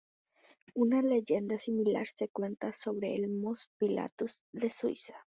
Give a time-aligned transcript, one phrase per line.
[0.73, 5.13] Una leyenda similar se cuenta sobre el "Mons Pilatus" de Suiza.